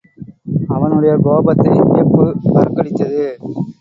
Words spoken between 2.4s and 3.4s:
பறக்கடித்தது.